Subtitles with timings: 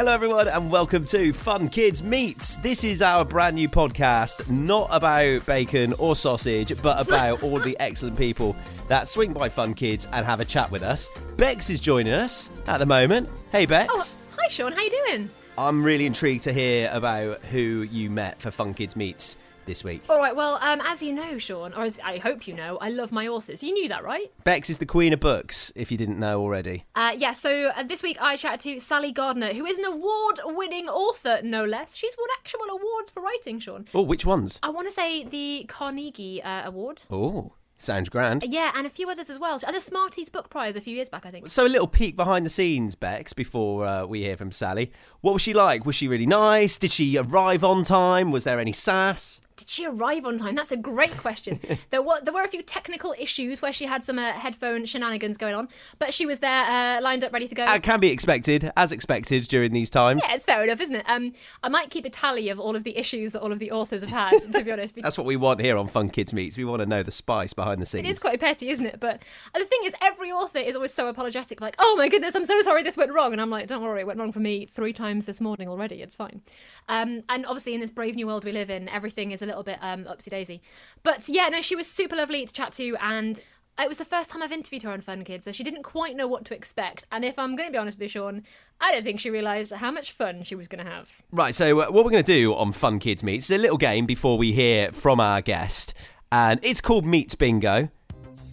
[0.00, 2.56] Hello, everyone, and welcome to Fun Kids Meets.
[2.56, 7.76] This is our brand new podcast, not about bacon or sausage, but about all the
[7.80, 8.56] excellent people
[8.88, 11.10] that swing by Fun Kids and have a chat with us.
[11.36, 13.28] Bex is joining us at the moment.
[13.52, 13.92] Hey, Bex.
[13.94, 14.72] Oh, hi, Sean.
[14.72, 15.30] How you doing?
[15.60, 19.36] I'm really intrigued to hear about who you met for Fun Kids Meets
[19.66, 20.02] this week.
[20.08, 20.34] All right.
[20.34, 23.28] Well, um, as you know, Sean, or as I hope you know, I love my
[23.28, 23.62] authors.
[23.62, 24.32] You knew that, right?
[24.44, 26.86] Bex is the queen of books, if you didn't know already.
[26.94, 27.32] Uh, yeah.
[27.34, 31.66] So uh, this week I chatted to Sally Gardner, who is an award-winning author, no
[31.66, 31.94] less.
[31.94, 33.84] She's won actual awards for writing, Sean.
[33.92, 34.58] Oh, which ones?
[34.62, 37.02] I want to say the Carnegie uh, Award.
[37.10, 38.44] Oh, sounds grand.
[38.46, 39.60] Yeah, and a few others as well.
[39.66, 41.48] And the Smarties Book Prize a few years back, I think.
[41.48, 44.92] So a little peek behind the scenes, Bex, before uh, we hear from Sally.
[45.20, 45.84] What was she like?
[45.86, 46.78] Was she really nice?
[46.78, 48.30] Did she arrive on time?
[48.30, 49.40] Was there any sass?
[49.60, 50.54] Did she arrive on time?
[50.54, 51.60] That's a great question.
[51.90, 55.36] there were there were a few technical issues where she had some uh, headphone shenanigans
[55.36, 57.70] going on, but she was there, uh, lined up, ready to go.
[57.70, 60.22] It can be expected, as expected during these times.
[60.26, 61.04] Yeah, it's fair enough, isn't it?
[61.06, 63.70] Um, I might keep a tally of all of the issues that all of the
[63.70, 64.40] authors have had.
[64.52, 66.56] to be honest, That's what we want here on Fun Kids Meets.
[66.56, 68.06] We want to know the spice behind the scenes.
[68.06, 68.98] It is quite petty, isn't it?
[68.98, 69.22] But
[69.54, 72.62] the thing is, every author is always so apologetic, like, "Oh my goodness, I'm so
[72.62, 74.92] sorry this went wrong," and I'm like, "Don't worry, it went wrong for me three
[74.92, 76.00] times this morning already.
[76.02, 76.40] It's fine."
[76.88, 79.64] Um, and obviously, in this brave new world we live in, everything is a little
[79.64, 80.62] bit um, upsy daisy.
[81.02, 83.40] But yeah, no, she was super lovely to chat to, and
[83.78, 86.16] it was the first time I've interviewed her on Fun Kids, so she didn't quite
[86.16, 87.06] know what to expect.
[87.10, 88.42] And if I'm going to be honest with you, Sean,
[88.80, 91.22] I don't think she realised how much fun she was going to have.
[91.30, 93.78] Right, so uh, what we're going to do on Fun Kids Meets is a little
[93.78, 95.94] game before we hear from our guest,
[96.32, 97.90] and it's called Meets Bingo.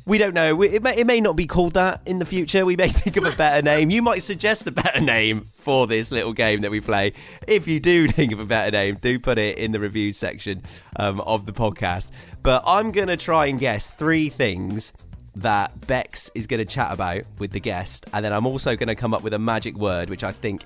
[0.07, 0.61] We don't know.
[0.61, 2.65] It may, it may not be called that in the future.
[2.65, 3.89] We may think of a better name.
[3.89, 7.11] You might suggest a better name for this little game that we play.
[7.45, 10.63] If you do think of a better name, do put it in the review section
[10.95, 12.11] um, of the podcast.
[12.41, 14.93] But I'm going to try and guess three things
[15.35, 18.05] that Bex is going to chat about with the guest.
[18.13, 20.63] And then I'm also going to come up with a magic word, which I think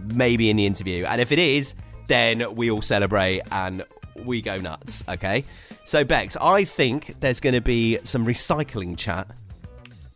[0.00, 1.04] may be in the interview.
[1.04, 1.76] And if it is,
[2.08, 3.84] then we all celebrate and
[4.24, 5.44] we go nuts, okay?
[5.84, 9.26] So, Bex, I think there's going to be some recycling chat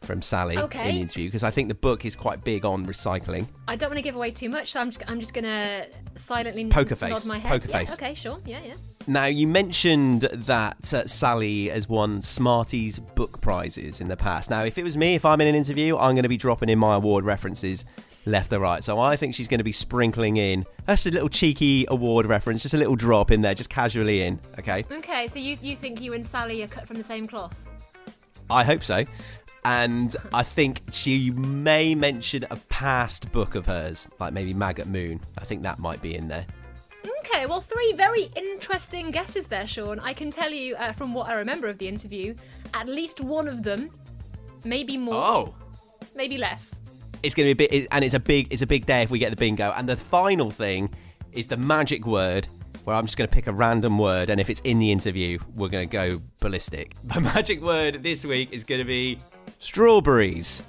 [0.03, 0.89] from Sally Okay.
[0.89, 3.47] in the interview because I think the book is quite big on recycling.
[3.67, 5.87] I don't want to give away too much, so I'm just, I'm just going to
[6.15, 7.11] silently Poker face.
[7.11, 7.51] nod my head.
[7.51, 7.93] Poker Yeah, face.
[7.93, 8.39] Okay, sure.
[8.47, 8.75] Yeah, yeah.
[9.07, 14.51] Now, you mentioned that uh, Sally has won Smarties book prizes in the past.
[14.51, 16.69] Now, if it was me, if I'm in an interview, I'm going to be dropping
[16.69, 17.85] in my award references
[18.29, 18.83] left or right.
[18.85, 22.63] So I think she's going to be sprinkling in just a little cheeky award reference,
[22.63, 24.85] just a little drop in there, just casually in, okay?
[24.91, 27.67] Okay, so you you think you and Sally are cut from the same cloth?
[28.51, 29.05] I hope so.
[29.65, 35.21] And I think she may mention a past book of hers, like maybe Maggot Moon.
[35.37, 36.47] I think that might be in there.
[37.21, 39.99] Okay, well, three very interesting guesses there, Sean.
[40.01, 42.35] I can tell you uh, from what I remember of the interview,
[42.73, 43.91] at least one of them,
[44.65, 45.55] maybe more, Oh.
[46.15, 46.81] maybe less.
[47.23, 49.11] It's going to be a bit, and it's a big, it's a big day if
[49.11, 49.73] we get the bingo.
[49.77, 50.91] And the final thing
[51.33, 52.49] is the magic word,
[52.85, 55.39] where I'm just going to pick a random word, and if it's in the interview,
[55.55, 56.95] we're going to go ballistic.
[57.05, 59.19] The magic word this week is going to be
[59.59, 60.63] strawberries.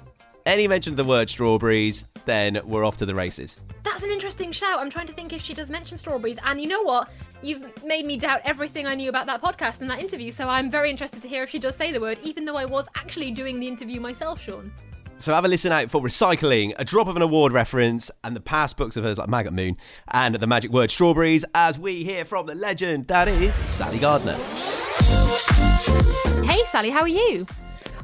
[0.46, 3.56] Any mention of the word strawberries, then we're off to the races.
[3.82, 4.80] That's an interesting shout.
[4.80, 6.38] I'm trying to think if she does mention strawberries.
[6.44, 7.10] And you know what?
[7.42, 10.30] You've made me doubt everything I knew about that podcast and that interview.
[10.30, 12.64] So I'm very interested to hear if she does say the word, even though I
[12.64, 14.72] was actually doing the interview myself, Sean.
[15.20, 18.40] So have a listen out for recycling, a drop of an award reference, and the
[18.40, 19.76] past books of hers like Maggot Moon,
[20.08, 24.32] and the magic word strawberries, as we hear from the legend that is Sally Gardner.
[26.42, 27.46] Hey, Sally, how are you?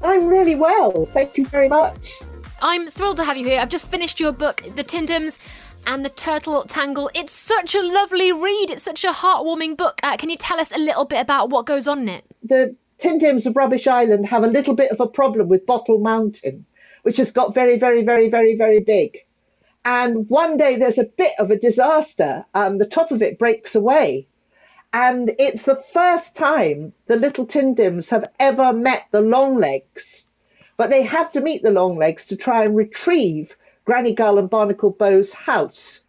[0.03, 2.12] I'm really well, thank you very much.
[2.60, 3.60] I'm thrilled to have you here.
[3.60, 5.38] I've just finished your book, The Tindims
[5.87, 7.10] and the Turtle Tangle.
[7.15, 8.69] It's such a lovely read.
[8.69, 10.00] It's such a heartwarming book.
[10.03, 12.25] Uh, can you tell us a little bit about what goes on in it?
[12.43, 16.66] The Tindims of Rubbish Island have a little bit of a problem with Bottle Mountain,
[17.06, 19.19] which has got very, very, very, very, very big.
[19.84, 23.77] And one day there's a bit of a disaster, and the top of it breaks
[23.77, 24.27] away.
[24.93, 30.25] And it's the first time the little Tindims have ever met the Longlegs.
[30.76, 33.55] But they have to meet the Longlegs to try and retrieve
[33.85, 36.00] Granny Gull and Barnacle Bow's house.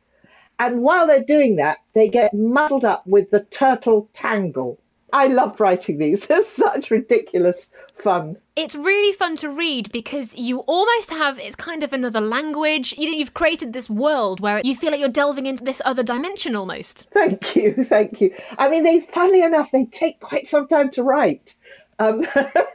[0.57, 4.79] And while they're doing that, they get muddled up with the turtle tangle.
[5.13, 6.21] I love writing these.
[6.27, 7.67] They're such ridiculous
[8.03, 8.37] fun.
[8.55, 12.93] It's really fun to read because you almost have it's kind of another language.
[12.97, 16.03] You know, you've created this world where you feel like you're delving into this other
[16.03, 17.09] dimension almost.
[17.11, 18.33] Thank you, thank you.
[18.57, 21.55] I mean, they, funnily enough, they take quite some time to write.
[21.99, 22.27] Um,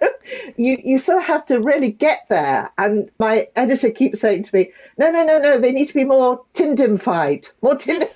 [0.56, 2.70] you you sort of have to really get there.
[2.78, 5.60] And my editor keeps saying to me, "No, no, no, no.
[5.60, 8.08] They need to be more Tindimified, more Tind,"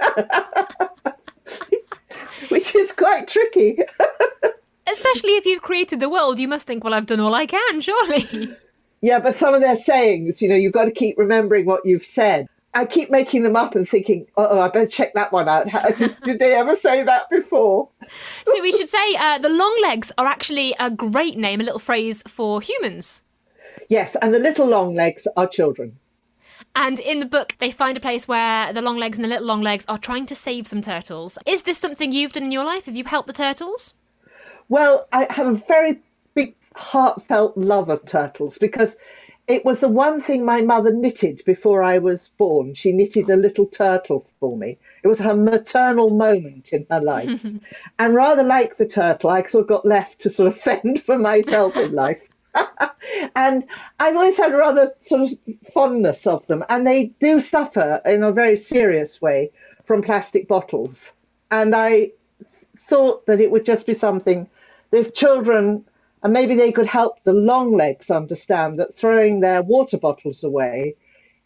[2.49, 3.79] which is quite tricky.
[4.89, 7.81] Especially if you've created the world, you must think, well, I've done all I can,
[7.81, 8.57] surely.
[9.01, 12.07] Yeah, but some of their sayings, you know, you've got to keep remembering what you've
[12.07, 12.49] said.
[12.75, 15.67] I keep making them up and thinking, oh, I better check that one out.
[16.25, 17.89] Did they ever say that before?
[18.45, 21.79] So we should say uh, the long legs are actually a great name, a little
[21.79, 23.25] phrase for humans.
[23.89, 25.99] Yes, and the little long legs are children.
[26.75, 29.47] And in the book, they find a place where the long legs and the little
[29.47, 31.39] long legs are trying to save some turtles.
[31.47, 32.87] Is this something you've done in your life?
[32.87, 33.95] Have you helped the turtles?
[34.69, 36.01] Well, I have a very
[36.35, 38.97] big, heartfelt love of turtles because
[39.49, 42.75] it was the one thing my mother knitted before I was born.
[42.75, 44.77] She knitted a little turtle for me.
[45.05, 47.45] It was her maternal moment in her life.
[47.99, 51.17] and rather like the turtle, I sort of got left to sort of fend for
[51.17, 52.21] myself in life.
[53.37, 53.65] and
[53.99, 55.31] I've always had a rather sort of
[55.73, 59.51] fondness of them, and they do suffer in a very serious way
[59.85, 61.13] from plastic bottles.
[61.51, 62.13] And I
[62.89, 64.49] thought that it would just be something
[64.91, 65.85] that if children,
[66.23, 70.95] and maybe they could help the long legs understand that throwing their water bottles away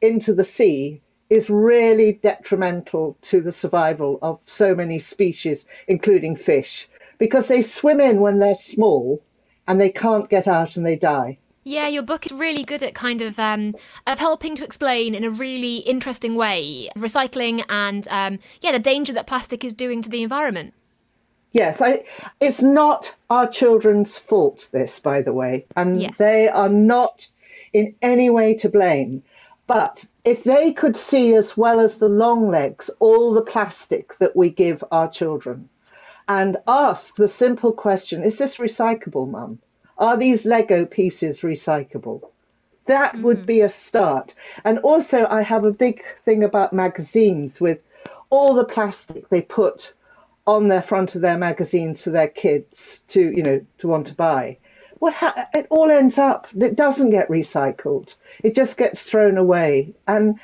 [0.01, 6.89] into the sea is really detrimental to the survival of so many species, including fish,
[7.19, 9.23] because they swim in when they're small
[9.71, 11.39] and they can't get out and they die.
[11.63, 15.23] Yeah, your book is really good at kind of um, of helping to explain in
[15.23, 20.11] a really interesting way recycling and um, yeah the danger that plastic is doing to
[20.11, 20.75] the environment.
[21.53, 22.03] Yes, I,
[22.41, 24.69] it's not our children's fault.
[24.73, 26.11] This, by the way, and Yeah.
[26.19, 27.29] they are not
[27.73, 29.23] in any way to blame.
[29.69, 34.35] But if they could see as well as the long legs all the plastic that
[34.35, 35.69] we give our children,
[36.29, 39.59] and ask the simple question: Is this recyclable, Mum?
[39.99, 42.31] Are these Lego pieces recyclable?
[42.87, 43.47] That would mm-hmm.
[43.47, 44.35] be a start.
[44.65, 47.79] And also, I have a big thing about magazines with
[48.31, 49.93] all the plastic they put
[50.47, 54.15] on their front of their magazines for their kids to, you know, to want to
[54.15, 54.57] buy.
[55.03, 58.15] Ha- it all ends up, it doesn't get recycled.
[58.43, 59.95] It just gets thrown away.
[60.07, 60.39] And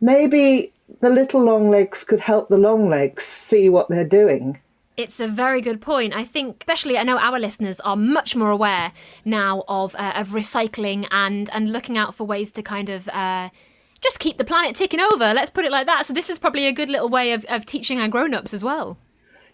[0.00, 4.58] maybe the little long legs could help the long legs see what they're doing.
[4.98, 6.12] It's a very good point.
[6.12, 8.92] I think, especially, I know our listeners are much more aware
[9.24, 13.08] now of uh, of recycling and and looking out for ways to kind of.
[13.08, 13.48] Uh,
[14.00, 16.06] just keep the planet ticking over, let's put it like that.
[16.06, 18.62] So, this is probably a good little way of, of teaching our grown ups as
[18.62, 18.96] well.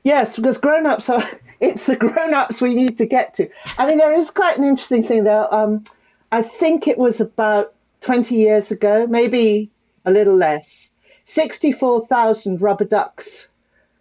[0.03, 1.27] Yes, because grown ups are,
[1.61, 3.49] it's the grown ups we need to get to.
[3.79, 5.53] I mean, there is quite an interesting thing there.
[5.53, 5.85] Um,
[6.31, 9.71] I think it was about 20 years ago, maybe
[10.05, 10.91] a little less,
[11.25, 13.47] 64,000 rubber ducks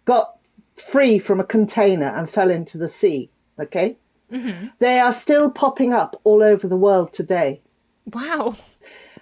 [0.04, 0.33] got
[0.90, 3.30] free from a container and fell into the sea.
[3.58, 3.96] Okay?
[4.78, 7.60] They are still popping up all over the world today.
[8.12, 8.56] Wow.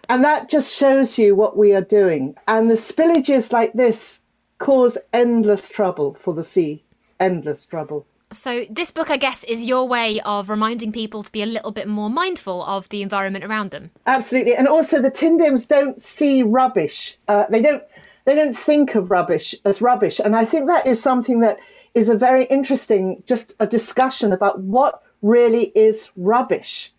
[0.09, 2.35] And that just shows you what we are doing.
[2.49, 4.21] And the spillages like this
[4.59, 6.83] cause endless trouble for the sea.
[7.21, 8.07] Endless trouble.
[8.33, 11.71] So, this book, I guess, is your way of reminding people to be a little
[11.71, 13.91] bit more mindful of the environment around them.
[14.07, 14.57] Absolutely.
[14.57, 17.19] And also the Tindims don't see rubbish.
[17.29, 17.83] Uh, they don't
[18.25, 20.21] they don't think of rubbish as rubbish.
[20.21, 21.59] And I think that is something that
[21.95, 26.93] is a very interesting just a discussion about what really is rubbish.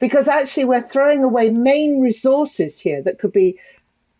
[0.00, 3.58] Because actually we're throwing away main resources here that could be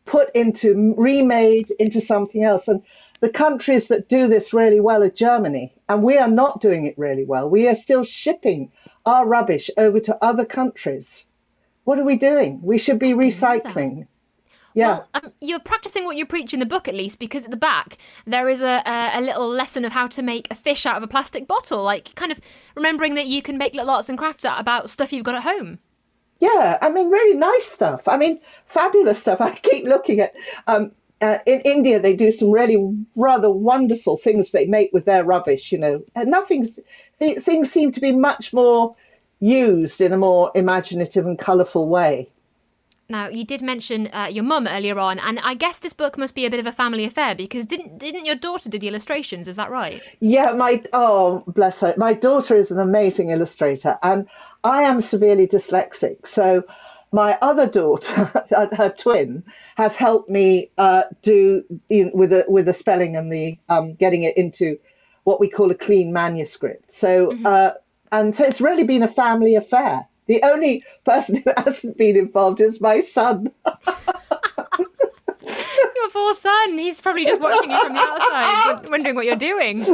[0.06, 2.68] put into remade into something else.
[2.68, 2.82] And
[3.20, 5.74] the countries that do this really well are Germany.
[5.88, 7.48] And we are not doing it really well.
[7.48, 8.70] We are still shipping
[9.05, 11.24] our rubbish over to other countries.
[11.84, 12.60] What are we doing?
[12.62, 14.06] We should be recycling
[14.76, 17.50] yeah Well, um, you're practicing what you preach in the book, at least, because at
[17.50, 20.86] the back there is a, a, a little lesson of how to make a fish
[20.86, 22.40] out of a plastic bottle, like kind of
[22.74, 25.42] remembering that you can make little arts and crafts out about stuff you've got at
[25.42, 25.78] home.
[26.38, 28.02] Yeah, I mean, really nice stuff.
[28.06, 29.40] I mean, fabulous stuff.
[29.40, 30.34] I keep looking at.
[30.66, 30.92] Um,
[31.22, 32.76] uh, in India, they do some really
[33.16, 35.72] rather wonderful things they make with their rubbish.
[35.72, 36.78] You know, and nothing's
[37.20, 38.94] th- things seem to be much more
[39.40, 42.30] used in a more imaginative and colourful way.
[43.08, 46.34] Now, you did mention uh, your mum earlier on, and I guess this book must
[46.34, 49.46] be a bit of a family affair because didn't didn't your daughter do the illustrations?
[49.46, 50.03] Is that right?
[50.20, 51.94] Yeah, my oh bless her.
[51.96, 54.27] My daughter is an amazing illustrator, and
[54.65, 56.27] I am severely dyslexic.
[56.27, 56.65] So
[57.13, 59.44] my other daughter, her twin,
[59.77, 63.94] has helped me uh, do you know, with the with the spelling and the um,
[63.94, 64.79] getting it into
[65.22, 66.93] what we call a clean manuscript.
[66.93, 67.75] So uh,
[68.10, 70.06] and so it's really been a family affair.
[70.26, 73.52] The only person who hasn't been involved is my son.
[75.46, 79.84] Your poor son, he's probably just watching you from the outside, wondering what you're doing.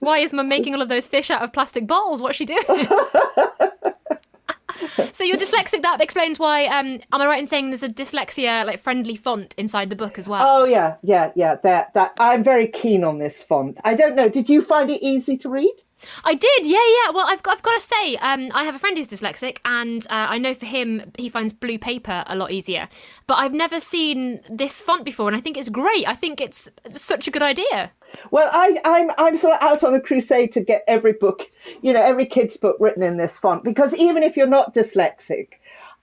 [0.00, 2.20] Why is mum making all of those fish out of plastic bottles?
[2.20, 2.64] What's she doing?
[5.12, 5.82] so you're dyslexic.
[5.82, 6.66] That explains why.
[6.66, 10.18] Um, am I right in saying there's a dyslexia like friendly font inside the book
[10.18, 10.44] as well?
[10.44, 11.56] Oh yeah, yeah, yeah.
[11.62, 13.78] That that I'm very keen on this font.
[13.84, 14.28] I don't know.
[14.28, 15.74] Did you find it easy to read?
[16.24, 17.12] I did, yeah, yeah.
[17.12, 20.06] Well, I've got, I've got to say, um, I have a friend who's dyslexic, and
[20.06, 22.88] uh, I know for him, he finds blue paper a lot easier.
[23.26, 26.06] But I've never seen this font before, and I think it's great.
[26.08, 27.92] I think it's such a good idea.
[28.30, 31.42] Well, I, I'm I'm sort of out on a crusade to get every book,
[31.80, 35.48] you know, every kid's book written in this font because even if you're not dyslexic,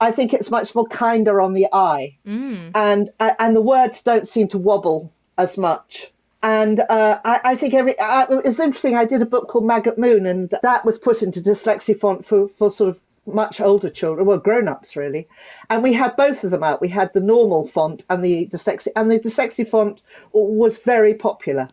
[0.00, 2.70] I think it's much more kinder on the eye, mm.
[2.74, 6.10] and and the words don't seem to wobble as much.
[6.42, 8.96] And uh, I, I, think every uh, it was interesting.
[8.96, 12.48] I did a book called Maggot Moon, and that was put into dyslexia font for,
[12.58, 15.28] for sort of much older children, well, grown-ups really.
[15.68, 16.80] And we had both of them out.
[16.80, 20.00] We had the normal font and the dyslexia, and the dyslexia font
[20.32, 21.68] was very popular.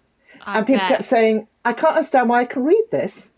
[0.46, 0.98] I and people bet.
[0.98, 3.30] kept saying, "I can't understand why I can read this."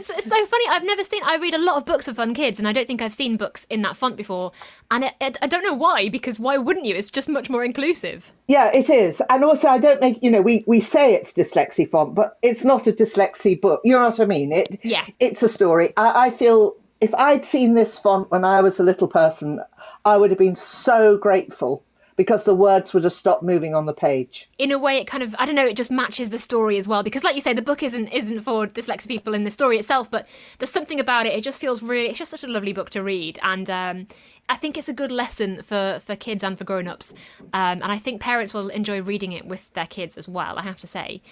[0.00, 0.64] it's, it's so funny.
[0.68, 1.22] I've never seen.
[1.24, 3.36] I read a lot of books for fun kids, and I don't think I've seen
[3.36, 4.52] books in that font before.
[4.90, 6.94] And it, it, I don't know why, because why wouldn't you?
[6.94, 8.32] It's just much more inclusive.
[8.48, 9.20] Yeah, it is.
[9.28, 10.22] And also, I don't make.
[10.22, 13.80] You know, we we say it's dyslexia font, but it's not a dyslexia book.
[13.84, 14.52] You know what I mean?
[14.52, 14.80] It.
[14.82, 15.06] Yeah.
[15.20, 15.92] It's a story.
[15.96, 19.60] I, I feel if I'd seen this font when I was a little person,
[20.04, 21.82] I would have been so grateful
[22.20, 24.46] because the words would have stopped moving on the page.
[24.58, 26.86] In a way, it kind of I don't know, it just matches the story as
[26.86, 29.78] well because, like you say, the book isn't isn't for dyslexic people in the story
[29.78, 31.32] itself, but there's something about it.
[31.32, 32.10] It just feels really.
[32.10, 34.06] It's just such a lovely book to read, and um,
[34.50, 37.14] I think it's a good lesson for for kids and for grown ups,
[37.54, 40.58] um, and I think parents will enjoy reading it with their kids as well.
[40.58, 41.22] I have to say.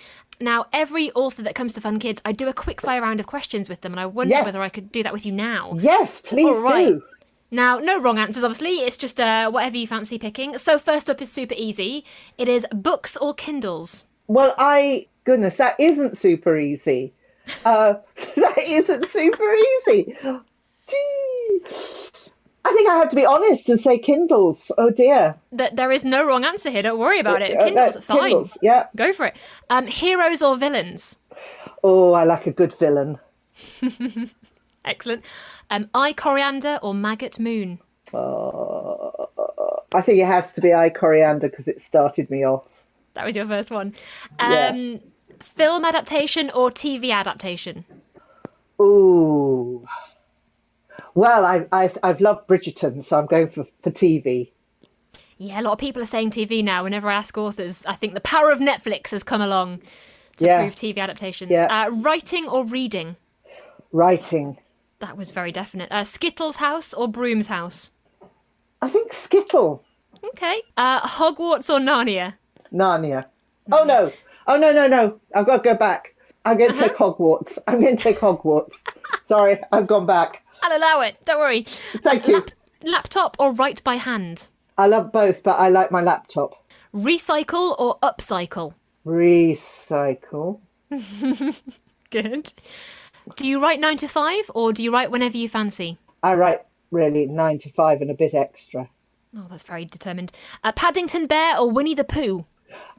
[0.41, 3.27] Now, every author that comes to Fun Kids, I do a quick fire round of
[3.27, 4.45] questions with them, and I wonder yes.
[4.47, 5.77] whether I could do that with you now.
[5.79, 6.95] Yes, please All right.
[6.95, 7.03] do.
[7.51, 8.81] Now, no wrong answers, obviously.
[8.81, 10.59] It's just uh, whatever you fancy picking.
[10.59, 12.05] So, first up is super easy.
[12.37, 14.05] It is books or Kindles.
[14.27, 17.13] Well, I goodness, that isn't super easy.
[17.65, 17.95] Uh,
[18.37, 20.17] that isn't super easy.
[20.89, 21.61] Gee.
[22.65, 24.71] I think I have to be honest and say Kindles.
[24.77, 25.35] Oh dear.
[25.53, 26.83] That there is no wrong answer here.
[26.83, 27.59] Don't worry about it.
[27.61, 28.21] Kindles, uh, fine.
[28.21, 28.87] Kindles, yeah.
[28.97, 29.37] Go for it.
[29.71, 31.19] Um, heroes or villains?
[31.83, 33.19] Oh, I like a good villain.
[34.85, 35.25] Excellent.
[35.71, 37.79] Um, I Coriander or Maggot Moon?
[38.13, 39.11] Uh,
[39.93, 42.65] I think it has to be I Coriander because it started me off.
[43.15, 43.95] That was your first one.
[44.39, 44.97] Um, yeah.
[45.41, 47.85] Film adaptation or TV adaptation?
[48.81, 49.87] Ooh.
[51.15, 54.51] Well, I, I've, I've loved Bridgerton, so I'm going for, for TV.
[55.39, 56.85] Yeah, a lot of people are saying TV now.
[56.85, 59.81] Whenever I ask authors, I think the power of Netflix has come along
[60.37, 60.61] to yeah.
[60.61, 61.51] prove TV adaptations.
[61.51, 61.67] Yeah.
[61.67, 63.17] Uh, writing or reading?
[63.93, 64.59] Writing.
[65.01, 65.91] That was very definite.
[65.93, 67.93] Uh, Skittles house or Broom's house?
[68.83, 69.85] I think Skittle.
[70.25, 70.63] Okay.
[70.77, 72.35] Uh, Hogwarts or Narnia?
[72.73, 73.27] Narnia.
[73.71, 74.11] Oh no!
[74.47, 75.21] Oh no no no!
[75.35, 76.15] I've got to go back.
[76.45, 77.13] I'm going to take uh-huh.
[77.13, 77.59] Hogwarts.
[77.67, 78.73] I'm going to take Hogwarts.
[79.29, 80.43] Sorry, I've gone back.
[80.63, 81.25] I'll allow it.
[81.25, 81.63] Don't worry.
[82.03, 82.35] Thank you.
[82.35, 82.51] Lap-
[82.83, 84.49] laptop or write by hand?
[84.77, 86.65] I love both, but I like my laptop.
[86.95, 88.75] Recycle or upcycle?
[89.05, 90.61] Recycle.
[92.11, 92.53] Good.
[93.37, 95.99] Do you write nine to five or do you write whenever you fancy?
[96.23, 98.89] I write really nine to five and a bit extra.
[99.37, 100.33] Oh, that's very determined.
[100.65, 102.47] Uh, Paddington Bear or Winnie the Pooh?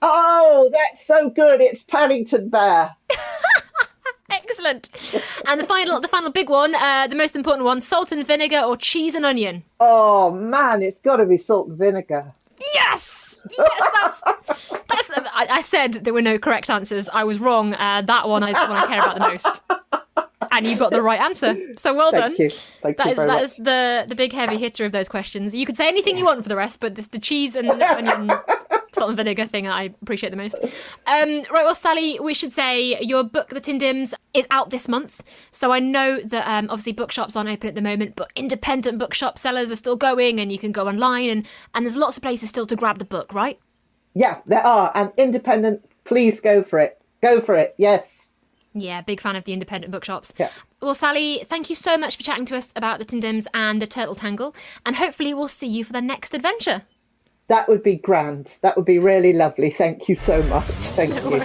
[0.01, 1.61] Oh, that's so good.
[1.61, 2.95] It's Paddington Bear.
[4.29, 4.89] Excellent.
[5.47, 8.59] And the final, the final big one, uh, the most important one: salt and vinegar
[8.59, 9.63] or cheese and onion.
[9.79, 12.31] Oh man, it's got to be salt and vinegar.
[12.73, 14.69] Yes, yes, that's.
[14.69, 17.09] that's I, I, said there were no correct answers.
[17.09, 17.73] I was wrong.
[17.73, 19.63] Uh, that one is the one I care about the most
[20.59, 21.55] and you got the right answer.
[21.77, 22.45] So well Thank done.
[22.45, 22.49] You.
[22.49, 23.43] Thank that you is that much.
[23.43, 25.55] is the the big heavy hitter of those questions.
[25.55, 28.31] You could say anything you want for the rest, but this the cheese and onion
[28.93, 30.55] salt and vinegar thing I appreciate the most.
[31.05, 35.23] Um, right, well, Sally, we should say your book, The Tindims, is out this month.
[35.51, 39.37] So I know that um, obviously bookshops aren't open at the moment, but independent bookshop
[39.37, 42.49] sellers are still going, and you can go online, and and there's lots of places
[42.49, 43.59] still to grab the book, right?
[44.13, 45.85] Yeah, there are, and independent.
[46.03, 47.01] Please go for it.
[47.21, 47.75] Go for it.
[47.77, 48.03] Yes.
[48.73, 50.31] Yeah, big fan of the independent bookshops.
[50.37, 50.49] Yeah.
[50.81, 53.87] Well, Sally, thank you so much for chatting to us about the Tindims and the
[53.87, 56.83] Turtle Tangle, and hopefully we'll see you for the next adventure.
[57.47, 58.51] That would be grand.
[58.61, 59.71] That would be really lovely.
[59.71, 60.69] Thank you so much.
[60.95, 61.39] Thank you.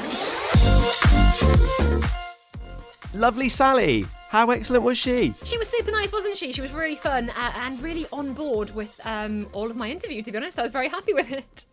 [3.19, 4.07] Lovely Sally.
[4.28, 5.33] How excellent was she?
[5.45, 6.52] She was super nice, wasn't she?
[6.52, 10.23] She was really fun uh, and really on board with um, all of my interview.
[10.23, 11.64] To be honest, I was very happy with it.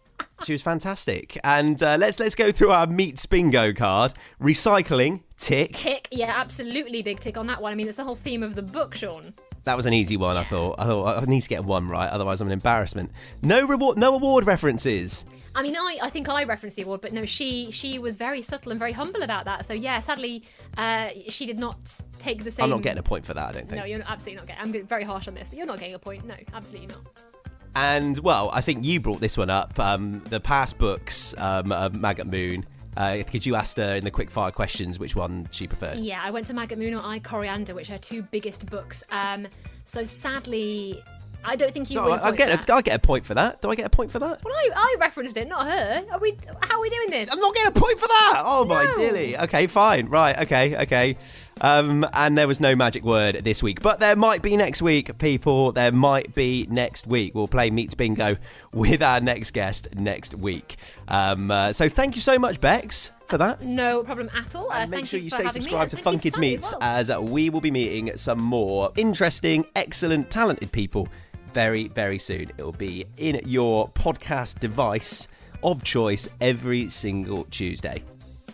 [0.46, 1.38] She was fantastic.
[1.44, 4.14] And uh, let's let's go through our meets bingo card.
[4.42, 5.74] Recycling, tick.
[5.74, 7.72] Tick, yeah, absolutely big tick on that one.
[7.72, 9.34] I mean, it's the whole theme of the book, Sean.
[9.64, 10.38] That was an easy one.
[10.38, 10.76] I thought.
[10.80, 13.12] I thought I need to get one right, otherwise I'm an embarrassment.
[13.42, 15.26] No reward, no award references.
[15.54, 18.42] I mean, I, I think I referenced the award, but no, she she was very
[18.42, 19.66] subtle and very humble about that.
[19.66, 20.44] So yeah, sadly,
[20.78, 22.64] uh, she did not take the same.
[22.64, 23.50] I'm not getting a point for that.
[23.50, 23.80] I don't think.
[23.80, 24.78] No, you're absolutely not getting.
[24.80, 25.54] I'm very harsh on this.
[25.54, 26.26] You're not getting a point.
[26.26, 27.31] No, absolutely not.
[27.76, 29.80] And well, I think you brought this one up.
[29.80, 32.66] Um, the past books, um, uh, Maggot Moon.
[32.98, 36.00] Uh, could you ask her in the quick fire questions which one she preferred?
[36.00, 39.02] Yeah, I went to Maggot Moon or I Coriander, which are two biggest books.
[39.10, 39.48] Um,
[39.86, 41.02] so sadly,
[41.46, 42.02] I don't think you.
[42.02, 43.62] A I, I get a, I get a point for that.
[43.62, 44.44] Do I get a point for that?
[44.44, 46.06] Well, I, I referenced it, not her.
[46.12, 46.38] Are we?
[46.64, 47.32] How are we doing this?
[47.32, 48.42] I'm not getting a point for that.
[48.46, 48.98] Oh my No.
[48.98, 49.38] dilly.
[49.38, 50.08] Okay, fine.
[50.08, 50.38] Right.
[50.40, 50.76] Okay.
[50.84, 51.18] Okay.
[51.62, 55.16] Um, and there was no magic word this week, but there might be next week,
[55.20, 55.72] people.
[55.72, 57.36] There might be next week.
[57.36, 58.38] We'll play Meets Bingo
[58.74, 60.78] with our next guest next week.
[61.08, 63.62] Um, uh, so thank you so much, Bex, for that.
[63.62, 64.72] No problem at all.
[64.72, 66.72] Uh, And make thank sure you, stay having me, subscribed to thank Fun Kids Meets
[66.74, 66.82] well.
[66.82, 71.08] as we will be meeting some more interesting, excellent, talented people
[71.54, 72.50] very, very soon.
[72.58, 75.28] It will be in your podcast device
[75.64, 78.02] of choice every single Tuesday.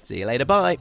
[0.03, 0.43] See you later.
[0.45, 0.77] Bye.